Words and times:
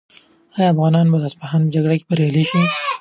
آیا 0.57 0.67
افغانان 0.73 1.07
به 1.11 1.17
د 1.19 1.23
اصفهان 1.29 1.61
په 1.65 1.71
جګړه 1.75 1.95
کې 1.99 2.05
بریالي 2.09 2.43
شي؟ 2.49 2.61